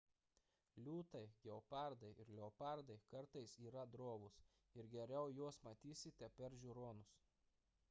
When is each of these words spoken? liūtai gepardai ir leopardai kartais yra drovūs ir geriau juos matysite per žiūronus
liūtai 0.85 1.19
gepardai 1.47 2.09
ir 2.23 2.31
leopardai 2.39 2.97
kartais 3.11 3.55
yra 3.67 3.85
drovūs 3.97 4.41
ir 4.81 4.91
geriau 4.97 5.31
juos 5.39 5.63
matysite 5.69 6.35
per 6.41 6.61
žiūronus 6.65 7.17